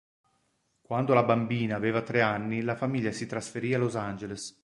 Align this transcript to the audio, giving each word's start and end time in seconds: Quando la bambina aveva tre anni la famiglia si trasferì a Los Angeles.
Quando 0.81 1.13
la 1.13 1.21
bambina 1.21 1.75
aveva 1.75 2.01
tre 2.01 2.21
anni 2.21 2.61
la 2.61 2.73
famiglia 2.73 3.11
si 3.11 3.27
trasferì 3.27 3.75
a 3.75 3.77
Los 3.77 3.95
Angeles. 3.95 4.59